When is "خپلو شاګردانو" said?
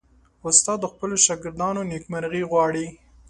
0.93-1.81